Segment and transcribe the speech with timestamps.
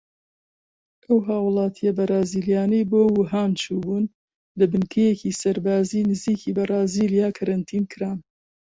[1.05, 4.05] ئەو هاوڵاتیە بەرازیلیانەی بۆ ووهان چوو بوون
[4.59, 8.19] لە بنکەیەکی سەربازی نزیکی بەرازیلیا کەرەنتین کران.